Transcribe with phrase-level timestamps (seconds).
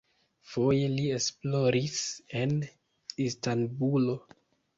[0.51, 1.99] Foje li esploris
[2.41, 2.57] en
[3.27, 4.19] Istanbulo.